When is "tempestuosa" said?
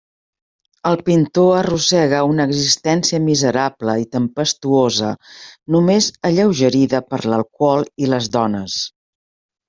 4.15-5.09